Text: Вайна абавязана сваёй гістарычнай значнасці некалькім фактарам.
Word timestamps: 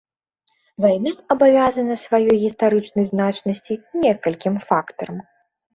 Вайна 0.85 1.11
абавязана 1.35 1.95
сваёй 2.07 2.37
гістарычнай 2.47 3.05
значнасці 3.13 3.73
некалькім 4.03 4.55
фактарам. 4.73 5.17